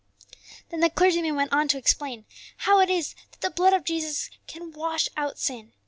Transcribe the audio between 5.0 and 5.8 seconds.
out sin.